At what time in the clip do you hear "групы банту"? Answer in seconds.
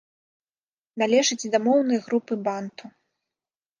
2.07-2.85